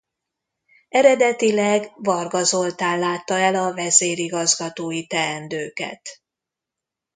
[0.89, 6.21] Eredetileg Varga Zoltán látta el a vezérigazgatói teendőket.